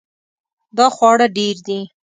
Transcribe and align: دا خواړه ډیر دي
دا 0.77 0.87
خواړه 0.95 1.27
ډیر 1.37 1.55
دي 1.67 1.79